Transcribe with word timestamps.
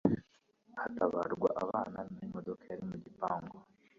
hatabarwa 0.79 1.49
abana 1.63 1.99
n'imodoka 2.13 2.63
yari 2.71 2.83
mu 2.89 2.95
gipangu 3.03 3.57